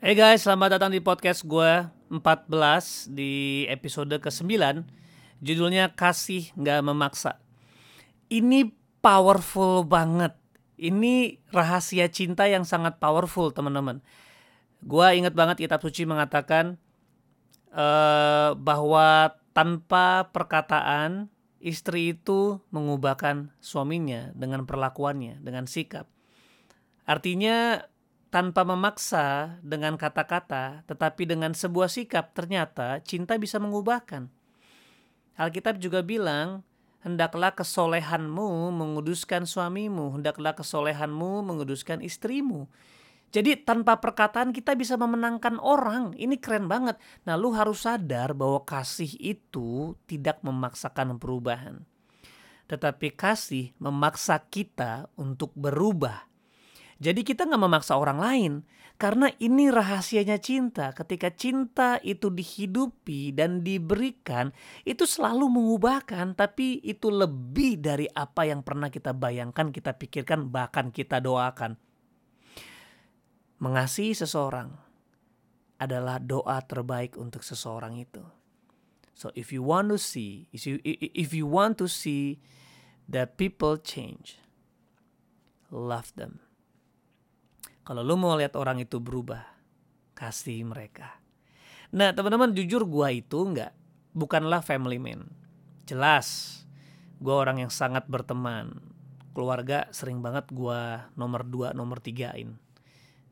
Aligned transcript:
Hey 0.00 0.16
guys, 0.16 0.48
selamat 0.48 0.80
datang 0.80 0.96
di 0.96 1.04
podcast 1.04 1.44
gue 1.44 1.84
14 2.08 3.12
di 3.12 3.68
episode 3.68 4.16
ke-9 4.16 4.80
Judulnya 5.44 5.92
Kasih 5.92 6.56
Gak 6.56 6.80
Memaksa. 6.88 7.36
Ini 8.32 8.72
powerful 9.04 9.84
banget. 9.84 10.32
Ini 10.80 11.44
rahasia 11.52 12.08
cinta 12.08 12.48
yang 12.48 12.64
sangat 12.64 12.96
powerful 12.96 13.52
teman-teman. 13.52 14.00
Gue 14.80 15.20
inget 15.20 15.36
banget 15.36 15.68
kitab 15.68 15.84
suci 15.84 16.08
mengatakan 16.08 16.80
uh, 17.76 18.56
Bahwa 18.56 19.36
tanpa 19.52 20.32
perkataan 20.32 21.28
istri 21.60 22.16
itu 22.16 22.64
mengubahkan 22.72 23.52
suaminya 23.60 24.32
dengan 24.32 24.64
perlakuannya, 24.64 25.44
dengan 25.44 25.68
sikap. 25.68 26.08
Artinya 27.04 27.84
tanpa 28.30 28.62
memaksa 28.62 29.58
dengan 29.60 29.98
kata-kata, 29.98 30.86
tetapi 30.86 31.26
dengan 31.26 31.50
sebuah 31.50 31.90
sikap, 31.90 32.30
ternyata 32.30 33.02
cinta 33.02 33.34
bisa 33.34 33.58
mengubahkan. 33.58 34.30
Alkitab 35.34 35.82
juga 35.82 36.06
bilang, 36.06 36.62
hendaklah 37.02 37.50
kesolehanmu 37.50 38.70
menguduskan 38.70 39.50
suamimu, 39.50 40.22
hendaklah 40.22 40.54
kesolehanmu 40.54 41.42
menguduskan 41.42 42.06
istrimu. 42.06 42.70
Jadi 43.30 43.62
tanpa 43.62 43.98
perkataan 43.98 44.50
kita 44.50 44.74
bisa 44.74 44.98
memenangkan 44.98 45.62
orang. 45.62 46.18
Ini 46.18 46.34
keren 46.42 46.66
banget. 46.66 46.98
Nah 47.22 47.38
lu 47.38 47.54
harus 47.54 47.86
sadar 47.86 48.34
bahwa 48.34 48.66
kasih 48.66 49.14
itu 49.22 49.94
tidak 50.10 50.42
memaksakan 50.42 51.14
perubahan. 51.14 51.86
Tetapi 52.66 53.14
kasih 53.14 53.70
memaksa 53.78 54.42
kita 54.50 55.06
untuk 55.14 55.54
berubah 55.54 56.29
jadi 57.00 57.24
kita 57.24 57.48
nggak 57.48 57.64
memaksa 57.64 57.96
orang 57.96 58.20
lain 58.20 58.52
karena 59.00 59.32
ini 59.40 59.72
rahasianya 59.72 60.36
cinta. 60.36 60.92
Ketika 60.92 61.32
cinta 61.32 61.96
itu 62.04 62.28
dihidupi 62.28 63.32
dan 63.32 63.64
diberikan, 63.64 64.52
itu 64.84 65.08
selalu 65.08 65.48
mengubahkan, 65.48 66.36
tapi 66.36 66.84
itu 66.84 67.08
lebih 67.08 67.80
dari 67.80 68.04
apa 68.12 68.44
yang 68.44 68.60
pernah 68.60 68.92
kita 68.92 69.16
bayangkan, 69.16 69.72
kita 69.72 69.96
pikirkan, 69.96 70.52
bahkan 70.52 70.92
kita 70.92 71.24
doakan. 71.24 71.80
Mengasihi 73.64 74.12
seseorang 74.12 74.68
adalah 75.80 76.20
doa 76.20 76.60
terbaik 76.60 77.16
untuk 77.16 77.40
seseorang 77.40 77.96
itu. 77.96 78.20
So 79.16 79.32
if 79.32 79.48
you 79.48 79.64
want 79.64 79.88
to 79.88 79.96
see, 79.96 80.52
if 80.52 80.68
you, 80.68 80.76
if 80.84 81.32
you 81.32 81.48
want 81.48 81.80
to 81.80 81.88
see 81.88 82.44
that 83.08 83.40
people 83.40 83.80
change, 83.80 84.36
love 85.72 86.12
them. 86.20 86.49
Kalau 87.90 88.06
lu 88.06 88.14
mau 88.14 88.38
lihat 88.38 88.54
orang 88.54 88.78
itu 88.78 89.02
berubah, 89.02 89.42
kasih 90.14 90.62
mereka. 90.62 91.18
Nah 91.90 92.14
teman-teman 92.14 92.54
jujur 92.54 92.86
gua 92.86 93.10
itu 93.10 93.34
nggak 93.34 93.74
bukanlah 94.14 94.62
family 94.62 95.02
man. 95.02 95.26
Jelas, 95.90 96.62
gua 97.18 97.42
orang 97.42 97.66
yang 97.66 97.72
sangat 97.74 98.06
berteman. 98.06 98.78
Keluarga 99.34 99.90
sering 99.90 100.22
banget 100.22 100.46
gua 100.54 101.10
nomor 101.18 101.42
dua, 101.42 101.74
nomor 101.74 101.98
tigain. 101.98 102.62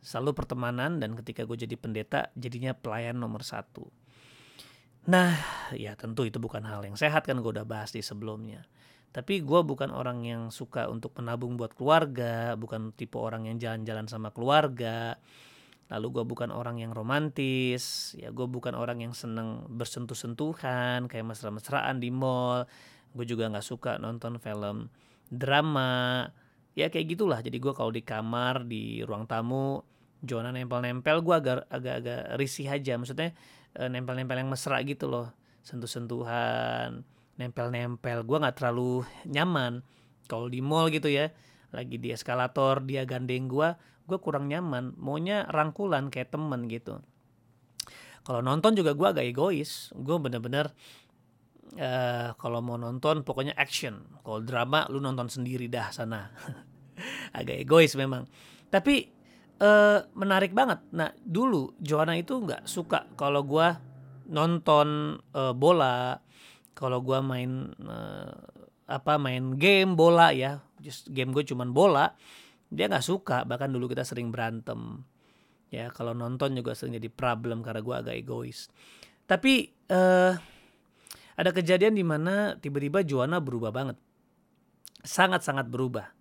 Selalu 0.03 0.35
pertemanan 0.35 0.99
dan 0.99 1.15
ketika 1.15 1.47
gue 1.47 1.55
jadi 1.55 1.79
pendeta 1.79 2.35
jadinya 2.35 2.75
pelayan 2.75 3.15
nomor 3.15 3.47
satu. 3.47 3.87
Nah 5.07 5.39
ya 5.71 5.95
tentu 5.95 6.27
itu 6.27 6.43
bukan 6.43 6.67
hal 6.67 6.83
yang 6.83 6.99
sehat 6.99 7.31
kan 7.31 7.39
gue 7.39 7.51
udah 7.55 7.63
bahas 7.63 7.95
di 7.95 8.03
sebelumnya. 8.03 8.67
Tapi 9.09 9.41
gue 9.41 9.61
bukan 9.65 9.89
orang 9.89 10.21
yang 10.23 10.53
suka 10.53 10.85
untuk 10.87 11.17
menabung 11.17 11.57
buat 11.57 11.73
keluarga, 11.73 12.53
bukan 12.61 12.93
tipe 12.93 13.17
orang 13.17 13.49
yang 13.49 13.57
jalan-jalan 13.57 14.05
sama 14.05 14.29
keluarga. 14.31 15.17
Lalu 15.89 16.21
gue 16.21 16.25
bukan 16.29 16.53
orang 16.53 16.77
yang 16.85 16.93
romantis, 16.93 18.13
ya 18.21 18.29
gue 18.29 18.45
bukan 18.45 18.77
orang 18.77 19.01
yang 19.01 19.17
seneng 19.17 19.65
bersentuh-sentuhan 19.73 21.09
kayak 21.09 21.25
mesra-mesraan 21.25 21.97
di 21.97 22.13
mall. 22.13 22.69
Gue 23.17 23.25
juga 23.25 23.49
nggak 23.49 23.65
suka 23.65 23.97
nonton 23.97 24.37
film 24.37 24.93
drama, 25.33 26.29
ya 26.77 26.93
kayak 26.93 27.17
gitulah. 27.17 27.41
Jadi 27.41 27.57
gue 27.57 27.73
kalau 27.73 27.89
di 27.89 28.05
kamar 28.05 28.69
di 28.69 29.01
ruang 29.01 29.25
tamu, 29.25 29.81
Jona 30.21 30.53
nempel-nempel, 30.53 31.25
gue 31.25 31.35
agak 31.41 31.65
agak 31.73 32.37
risih 32.37 32.69
aja. 32.69 33.01
Maksudnya 33.01 33.33
eh, 33.73 33.89
nempel-nempel 33.89 34.37
yang 34.45 34.53
mesra 34.53 34.85
gitu 34.85 35.09
loh, 35.09 35.33
sentuh-sentuhan 35.65 37.01
nempel-nempel. 37.39 38.27
Gue 38.27 38.39
nggak 38.43 38.59
terlalu 38.59 39.07
nyaman. 39.25 39.81
Kalau 40.29 40.51
di 40.51 40.61
mall 40.61 40.93
gitu 40.93 41.09
ya 41.09 41.33
lagi 41.69 42.01
di 42.01 42.13
eskalator 42.13 42.81
dia 42.81 43.05
gandeng 43.05 43.49
gue 43.49 43.69
gue 44.05 44.19
kurang 44.21 44.51
nyaman. 44.51 44.99
Maunya 44.99 45.47
rangkulan 45.49 46.13
kayak 46.13 46.35
temen 46.35 46.67
gitu. 46.69 47.01
Kalau 48.27 48.45
nonton 48.45 48.77
juga 48.77 48.93
gue 48.93 49.09
agak 49.09 49.25
egois. 49.25 49.95
Gue 49.97 50.21
bener-bener 50.21 50.69
uh, 51.81 52.37
kalau 52.37 52.61
mau 52.61 52.77
nonton 52.77 53.25
pokoknya 53.25 53.57
action. 53.57 54.05
Kalau 54.21 54.45
drama 54.45 54.85
lu 54.93 55.01
nonton 55.01 55.33
sendiri 55.33 55.71
dah 55.71 55.89
sana. 55.95 56.29
Agak 57.39 57.57
egois 57.63 57.95
memang. 57.95 58.27
Tapi 58.69 59.09
uh, 59.63 60.05
menarik 60.17 60.53
banget. 60.53 60.83
Nah 60.93 61.13
dulu 61.21 61.77
Joanna 61.79 62.19
itu 62.19 62.37
nggak 62.37 62.67
suka 62.67 63.09
kalau 63.15 63.45
gue 63.45 63.69
nonton 64.29 65.17
uh, 65.33 65.57
bola 65.57 66.21
kalau 66.79 67.03
gue 67.03 67.19
main 67.19 67.75
uh, 67.83 68.39
apa 68.87 69.19
main 69.19 69.59
game 69.59 69.99
bola 69.99 70.31
ya. 70.31 70.63
Just 70.79 71.11
game 71.11 71.35
gue 71.35 71.43
cuman 71.43 71.75
bola 71.75 72.15
dia 72.71 72.87
nggak 72.87 73.03
suka. 73.03 73.43
Bahkan 73.43 73.75
dulu 73.75 73.91
kita 73.91 74.07
sering 74.07 74.31
berantem. 74.31 75.03
Ya 75.75 75.91
kalau 75.91 76.15
nonton 76.15 76.55
juga 76.55 76.79
sering 76.79 76.95
jadi 76.95 77.11
problem 77.11 77.67
karena 77.67 77.83
gue 77.83 77.95
agak 77.99 78.15
egois. 78.15 78.71
Tapi 79.27 79.75
uh, 79.91 80.33
ada 81.35 81.51
kejadian 81.51 81.99
di 81.99 82.07
mana 82.07 82.55
tiba-tiba 82.63 83.03
Joanna 83.03 83.43
berubah 83.43 83.75
banget. 83.75 83.99
Sangat-sangat 85.03 85.67
berubah. 85.67 86.15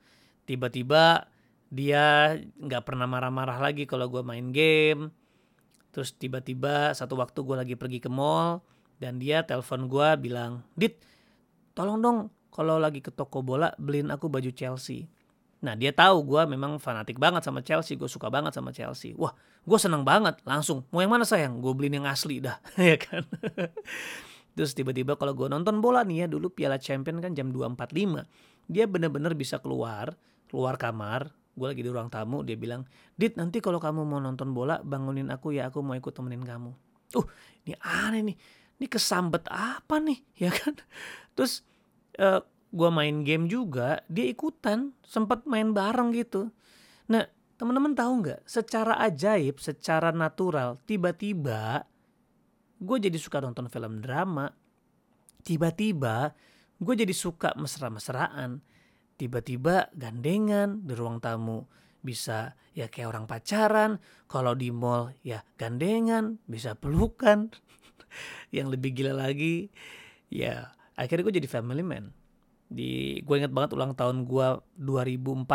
Tiba-tiba 0.49 1.29
dia 1.69 2.33
nggak 2.57 2.83
pernah 2.83 3.05
marah-marah 3.05 3.61
lagi 3.61 3.85
kalau 3.85 4.09
gue 4.09 4.25
main 4.25 4.49
game. 4.49 5.13
Terus 5.93 6.17
tiba-tiba 6.17 6.97
satu 6.97 7.13
waktu 7.15 7.45
gue 7.45 7.55
lagi 7.55 7.75
pergi 7.77 8.01
ke 8.01 8.09
mall 8.09 8.65
dan 8.97 9.21
dia 9.21 9.45
telepon 9.45 9.85
gue 9.85 10.07
bilang 10.17 10.65
dit 10.73 10.97
tolong 11.77 12.01
dong 12.01 12.17
kalau 12.49 12.81
lagi 12.81 13.05
ke 13.05 13.13
toko 13.13 13.45
bola 13.45 13.69
beliin 13.77 14.09
aku 14.09 14.25
baju 14.33 14.49
Chelsea. 14.49 15.05
Nah 15.61 15.77
dia 15.77 15.93
tahu 15.93 16.25
gue 16.25 16.41
memang 16.49 16.81
fanatik 16.81 17.21
banget 17.21 17.45
sama 17.45 17.61
Chelsea 17.61 17.93
gue 17.93 18.09
suka 18.09 18.33
banget 18.33 18.57
sama 18.57 18.73
Chelsea. 18.73 19.13
Wah 19.13 19.33
gue 19.61 19.77
seneng 19.77 20.01
banget 20.01 20.41
langsung 20.41 20.89
mau 20.89 21.05
yang 21.05 21.13
mana 21.13 21.25
sayang? 21.25 21.61
Gue 21.61 21.77
beliin 21.77 22.01
yang 22.01 22.09
asli 22.09 22.41
dah. 22.41 22.57
Ya 22.81 22.97
kan? 22.97 23.29
Terus 24.57 24.73
tiba-tiba 24.73 25.13
kalau 25.21 25.37
gue 25.37 25.45
nonton 25.45 25.77
bola 25.85 26.01
nih 26.01 26.25
ya 26.25 26.27
dulu 26.33 26.49
Piala 26.49 26.81
Champion 26.81 27.21
kan 27.21 27.37
jam 27.37 27.53
2.45 27.53 28.25
dia 28.67 28.89
bener-bener 28.89 29.37
bisa 29.37 29.61
keluar 29.61 30.17
keluar 30.49 30.81
kamar 30.81 31.29
gue 31.57 31.67
lagi 31.69 31.81
di 31.85 31.89
ruang 31.89 32.09
tamu 32.09 32.41
dia 32.41 32.57
bilang 32.57 32.85
dit 33.13 33.33
nanti 33.37 33.61
kalau 33.61 33.77
kamu 33.77 34.01
mau 34.01 34.17
nonton 34.17 34.53
bola 34.53 34.81
bangunin 34.81 35.29
aku 35.29 35.53
ya 35.53 35.69
aku 35.69 35.85
mau 35.85 35.93
ikut 35.93 36.09
temenin 36.09 36.41
kamu. 36.41 36.73
Uh 37.13 37.25
ini 37.69 37.77
aneh 37.85 38.21
nih 38.33 38.37
ini 38.77 38.85
kesambet 38.85 39.45
apa 39.49 39.97
nih? 39.97 40.21
Ya 40.47 40.51
kan? 40.53 40.77
Terus 41.33 41.65
uh, 42.21 42.39
eh, 42.39 42.41
gue 42.73 42.89
main 42.93 43.25
game 43.25 43.49
juga 43.49 44.05
dia 44.05 44.25
ikutan 44.29 44.93
sempat 45.01 45.45
main 45.49 45.73
bareng 45.73 46.13
gitu. 46.13 46.53
Nah 47.09 47.25
teman-teman 47.57 47.97
tahu 47.97 48.11
nggak? 48.21 48.39
Secara 48.45 49.01
ajaib 49.01 49.57
secara 49.57 50.13
natural 50.13 50.77
tiba-tiba 50.85 51.85
gue 52.77 52.97
jadi 53.01 53.17
suka 53.17 53.41
nonton 53.41 53.67
film 53.67 54.01
drama. 54.01 54.49
Tiba-tiba 55.41 56.35
gue 56.77 56.93
jadi 56.93 57.13
suka 57.15 57.57
mesra-mesraan. 57.57 58.61
Tiba-tiba 59.17 59.89
gandengan 59.97 60.85
di 60.85 60.93
ruang 60.93 61.17
tamu 61.17 61.65
bisa 62.05 62.53
ya 62.77 62.85
kayak 62.85 63.09
orang 63.09 63.25
pacaran. 63.25 63.91
Kalau 64.29 64.53
di 64.53 64.69
mall 64.69 65.17
ya 65.25 65.41
gandengan 65.57 66.37
bisa 66.45 66.77
pelukan 66.77 67.49
yang 68.55 68.71
lebih 68.71 68.95
gila 68.95 69.13
lagi 69.15 69.69
ya 70.27 70.71
akhirnya 70.97 71.23
gue 71.29 71.35
jadi 71.43 71.49
family 71.49 71.83
man. 71.85 72.11
Di 72.67 73.23
gue 73.23 73.35
inget 73.39 73.53
banget 73.53 73.77
ulang 73.79 73.95
tahun 73.95 74.27
gue 74.27 74.47
2014 74.81 75.47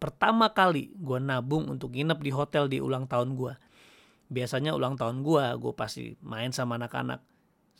pertama 0.00 0.52
kali 0.52 0.92
gue 0.96 1.18
nabung 1.20 1.68
untuk 1.68 1.92
nginep 1.92 2.18
di 2.20 2.30
hotel 2.32 2.64
di 2.68 2.76
ulang 2.80 3.08
tahun 3.08 3.36
gue 3.40 3.56
biasanya 4.28 4.72
ulang 4.76 4.96
tahun 5.00 5.24
gue 5.24 5.44
gue 5.60 5.72
pasti 5.76 6.16
main 6.24 6.52
sama 6.52 6.76
anak-anak 6.76 7.20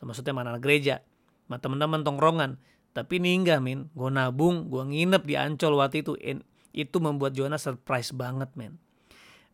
maksudnya 0.05 0.33
sama 0.37 0.45
anak 0.45 0.61
gereja 0.61 1.01
sama 1.45 1.61
teman-teman 1.61 2.01
tongkrongan. 2.05 2.57
Tapi 2.95 3.19
ini 3.19 3.37
enggak 3.43 3.61
min. 3.61 3.91
Gue 3.93 4.09
nabung 4.09 4.71
gue 4.71 4.83
nginep 4.87 5.23
di 5.25 5.35
ancol 5.35 5.77
waktu 5.81 6.05
itu 6.05 6.13
itu 6.75 6.97
membuat 6.99 7.35
Joanna 7.37 7.61
surprise 7.61 8.11
banget 8.15 8.51
men. 8.57 8.81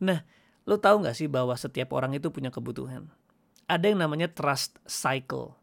Nah 0.02 0.22
lo 0.68 0.76
tahu 0.78 1.02
nggak 1.02 1.16
sih 1.16 1.26
bahwa 1.26 1.56
setiap 1.56 1.90
orang 1.96 2.14
itu 2.14 2.30
punya 2.30 2.52
kebutuhan 2.52 3.10
ada 3.70 3.86
yang 3.86 4.02
namanya 4.02 4.26
trust 4.26 4.82
cycle. 4.90 5.54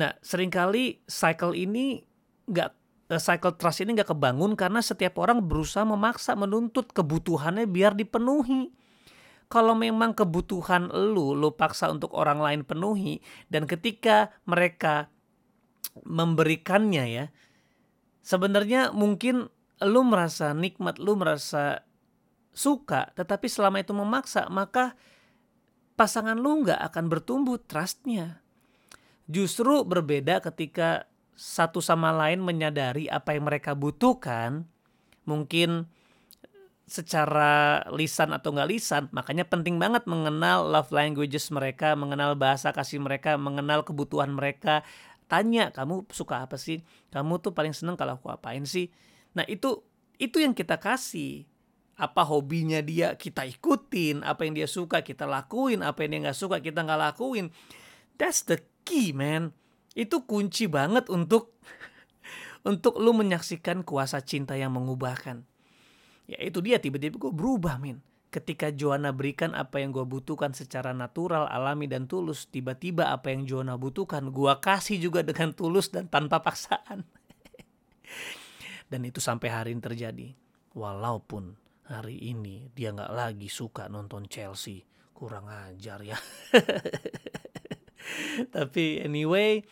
Nah, 0.00 0.16
sering 0.24 0.48
kali 0.48 1.04
cycle 1.04 1.52
ini 1.52 2.00
nggak 2.48 2.70
eh, 3.12 3.20
cycle 3.20 3.52
trust 3.60 3.84
ini 3.84 3.92
nggak 3.92 4.16
kebangun 4.16 4.56
karena 4.56 4.80
setiap 4.80 5.20
orang 5.20 5.44
berusaha 5.44 5.84
memaksa 5.84 6.32
menuntut 6.32 6.88
kebutuhannya 6.96 7.68
biar 7.68 7.92
dipenuhi. 7.92 8.72
kalau 9.52 9.76
memang 9.76 10.16
kebutuhan 10.16 10.88
lu, 11.12 11.36
lu 11.36 11.52
paksa 11.52 11.92
untuk 11.92 12.16
orang 12.16 12.40
lain 12.40 12.64
penuhi 12.64 13.20
dan 13.52 13.68
ketika 13.68 14.32
mereka 14.48 15.12
memberikannya 16.08 17.04
ya, 17.04 17.24
sebenarnya 18.24 18.96
mungkin 18.96 19.52
lu 19.84 20.00
merasa 20.08 20.56
nikmat, 20.56 20.96
lu 20.96 21.20
merasa 21.20 21.84
suka, 22.56 23.12
tetapi 23.12 23.44
selama 23.44 23.84
itu 23.84 23.92
memaksa, 23.92 24.48
maka 24.48 24.96
pasangan 25.94 26.38
lu 26.38 26.64
nggak 26.66 26.80
akan 26.92 27.04
bertumbuh 27.10 27.58
trustnya. 27.60 28.40
Justru 29.30 29.86
berbeda 29.86 30.42
ketika 30.42 31.06
satu 31.32 31.80
sama 31.80 32.12
lain 32.12 32.42
menyadari 32.44 33.08
apa 33.08 33.32
yang 33.32 33.48
mereka 33.48 33.72
butuhkan, 33.72 34.68
mungkin 35.24 35.88
secara 36.92 37.80
lisan 37.94 38.36
atau 38.36 38.52
nggak 38.52 38.68
lisan 38.68 39.08
makanya 39.16 39.48
penting 39.48 39.80
banget 39.80 40.04
mengenal 40.04 40.68
love 40.68 40.92
languages 40.92 41.48
mereka 41.48 41.96
mengenal 41.96 42.36
bahasa 42.36 42.68
kasih 42.74 43.00
mereka 43.00 43.40
mengenal 43.40 43.86
kebutuhan 43.86 44.34
mereka. 44.34 44.84
Tanya 45.30 45.72
kamu 45.72 46.04
suka 46.12 46.44
apa 46.44 46.60
sih? 46.60 46.84
Kamu 47.08 47.40
tuh 47.40 47.56
paling 47.56 47.72
seneng 47.72 47.96
kalau 47.96 48.20
aku 48.20 48.28
apain 48.28 48.68
sih? 48.68 48.92
Nah 49.32 49.48
itu 49.48 49.80
itu 50.20 50.36
yang 50.36 50.52
kita 50.52 50.76
kasih 50.76 51.48
apa 52.02 52.26
hobinya 52.26 52.82
dia 52.82 53.14
kita 53.14 53.46
ikutin 53.46 54.26
apa 54.26 54.42
yang 54.42 54.58
dia 54.58 54.66
suka 54.66 55.06
kita 55.06 55.22
lakuin 55.22 55.86
apa 55.86 56.02
yang 56.02 56.18
dia 56.18 56.20
nggak 56.26 56.38
suka 56.42 56.58
kita 56.58 56.82
nggak 56.82 56.98
lakuin 57.14 57.54
that's 58.18 58.42
the 58.42 58.58
key 58.82 59.14
man 59.14 59.54
itu 59.94 60.26
kunci 60.26 60.66
banget 60.66 61.06
untuk 61.06 61.54
untuk 62.70 62.98
lu 62.98 63.14
menyaksikan 63.14 63.86
kuasa 63.86 64.18
cinta 64.18 64.58
yang 64.58 64.74
mengubahkan 64.74 65.46
ya 66.26 66.42
itu 66.42 66.58
dia 66.58 66.82
tiba-tiba 66.82 67.22
gue 67.22 67.30
berubah 67.30 67.78
min 67.78 68.02
ketika 68.32 68.74
Joanna 68.74 69.14
berikan 69.14 69.54
apa 69.54 69.78
yang 69.78 69.92
gue 69.92 70.08
butuhkan 70.08 70.56
secara 70.56 70.96
natural, 70.96 71.44
alami 71.52 71.84
dan 71.84 72.08
tulus, 72.08 72.48
tiba-tiba 72.48 73.12
apa 73.12 73.28
yang 73.28 73.44
Joanna 73.44 73.76
butuhkan, 73.76 74.32
gue 74.32 74.52
kasih 74.56 74.96
juga 74.96 75.20
dengan 75.20 75.52
tulus 75.52 75.92
dan 75.92 76.08
tanpa 76.08 76.40
paksaan. 76.40 77.04
dan 78.90 79.00
itu 79.04 79.20
sampai 79.20 79.52
hari 79.52 79.70
ini 79.76 79.84
terjadi. 79.84 80.32
Walaupun 80.72 81.61
hari 81.88 82.18
ini 82.18 82.70
dia 82.70 82.94
nggak 82.94 83.14
lagi 83.14 83.48
suka 83.50 83.90
nonton 83.90 84.28
Chelsea, 84.28 84.86
kurang 85.16 85.50
ajar 85.50 86.02
ya. 86.02 86.18
Tapi 88.54 89.02
anyway, 89.02 89.62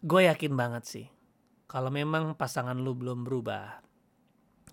gue 0.00 0.20
yakin 0.26 0.56
banget 0.56 0.84
sih, 0.88 1.06
kalau 1.68 1.92
memang 1.92 2.36
pasangan 2.36 2.76
lu 2.76 2.96
belum 2.96 3.28
berubah, 3.28 3.86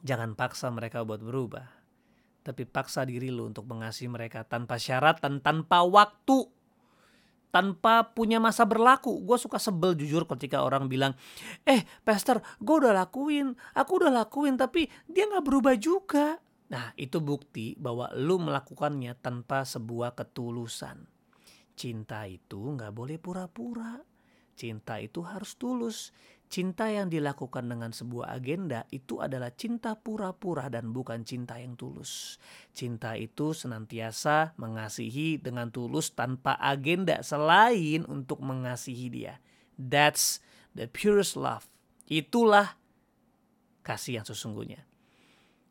Jangan 0.04 0.36
paksa 0.36 0.68
mereka 0.68 1.08
buat 1.08 1.24
berubah. 1.24 1.64
Tapi 2.44 2.68
paksa 2.68 3.08
diri 3.08 3.32
lu 3.32 3.48
untuk 3.48 3.64
mengasihi 3.72 4.12
mereka 4.12 4.44
tanpa 4.44 4.76
syarat 4.76 5.24
dan 5.24 5.40
tanpa 5.40 5.88
waktu. 5.88 6.44
Tanpa 7.54 8.18
punya 8.18 8.42
masa 8.42 8.66
berlaku. 8.66 9.22
Gue 9.22 9.38
suka 9.38 9.62
sebel 9.62 9.94
jujur 9.94 10.26
ketika 10.26 10.66
orang 10.66 10.90
bilang, 10.90 11.14
eh 11.70 11.86
pastor 12.02 12.42
gue 12.58 12.76
udah 12.82 12.98
lakuin, 13.06 13.54
aku 13.78 14.02
udah 14.02 14.10
lakuin 14.10 14.58
tapi 14.58 14.90
dia 15.06 15.30
gak 15.30 15.46
berubah 15.46 15.78
juga. 15.78 16.42
Nah 16.74 16.90
itu 16.98 17.22
bukti 17.22 17.78
bahwa 17.78 18.10
lu 18.18 18.42
melakukannya 18.42 19.14
tanpa 19.22 19.70
sebuah 19.70 20.18
ketulusan. 20.18 21.06
Cinta 21.78 22.26
itu 22.26 22.74
gak 22.74 22.90
boleh 22.90 23.22
pura-pura. 23.22 24.02
Cinta 24.58 24.98
itu 24.98 25.22
harus 25.22 25.54
tulus. 25.54 26.10
Cinta 26.54 26.86
yang 26.86 27.10
dilakukan 27.10 27.66
dengan 27.66 27.90
sebuah 27.90 28.38
agenda 28.38 28.86
itu 28.94 29.18
adalah 29.18 29.50
cinta 29.58 29.98
pura-pura 29.98 30.70
dan 30.70 30.94
bukan 30.94 31.26
cinta 31.26 31.58
yang 31.58 31.74
tulus. 31.74 32.38
Cinta 32.78 33.18
itu 33.18 33.58
senantiasa 33.58 34.54
mengasihi 34.62 35.42
dengan 35.42 35.74
tulus 35.74 36.14
tanpa 36.14 36.54
agenda 36.62 37.26
selain 37.26 38.06
untuk 38.06 38.46
mengasihi 38.46 39.10
dia. 39.10 39.42
That's 39.82 40.46
the 40.78 40.86
purest 40.86 41.42
love. 41.42 41.66
Itulah 42.06 42.78
kasih 43.82 44.22
yang 44.22 44.28
sesungguhnya. 44.30 44.86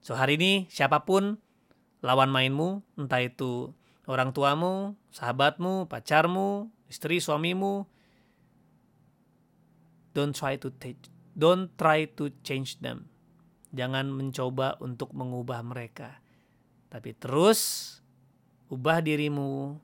So 0.02 0.19
hari 0.19 0.34
ini 0.34 0.67
siapa 0.67 1.06
pun 1.06 1.38
lawan 2.02 2.34
mainmu, 2.34 2.82
entah 2.99 3.23
itu 3.23 3.70
orang 4.11 4.34
tuamu, 4.34 4.99
sahabatmu, 5.14 5.87
pacarmu, 5.87 6.75
istri, 6.90 7.23
suamimu, 7.23 7.87
don't 10.12 10.36
try 10.36 10.56
to 10.56 10.68
take 10.76 10.98
don't 11.32 11.72
try 11.80 12.04
to 12.04 12.32
change 12.44 12.80
them. 12.84 13.08
Jangan 13.72 14.12
mencoba 14.12 14.76
untuk 14.84 15.16
mengubah 15.16 15.64
mereka. 15.64 16.20
Tapi 16.92 17.16
terus 17.16 18.00
ubah 18.68 19.00
dirimu 19.00 19.80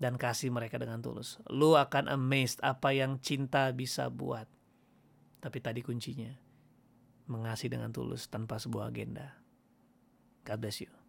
dan 0.00 0.16
kasih 0.16 0.48
mereka 0.48 0.80
dengan 0.80 1.04
tulus. 1.04 1.36
Lu 1.52 1.76
akan 1.76 2.08
amazed 2.08 2.64
apa 2.64 2.96
yang 2.96 3.20
cinta 3.20 3.68
bisa 3.76 4.08
buat. 4.08 4.48
Tapi 5.44 5.60
tadi 5.60 5.84
kuncinya 5.84 6.32
mengasihi 7.28 7.72
dengan 7.72 7.92
tulus 7.92 8.24
tanpa 8.32 8.56
sebuah 8.56 8.88
agenda. 8.88 9.36
God 10.48 10.60
bless 10.64 10.80
you 10.80 11.03